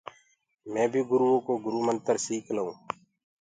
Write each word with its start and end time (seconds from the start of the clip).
مي 0.71 0.85
بي 0.91 1.01
گُرو 1.09 1.31
ڪو 1.45 1.53
گُرو 1.63 1.79
منتر 1.87 2.15
سيک 2.25 2.45
لنٚوٚ۔ 2.55 2.75